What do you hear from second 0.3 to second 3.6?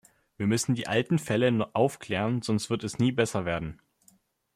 Wir müssen die alten Fälle aufklären, sonst wird es nie besser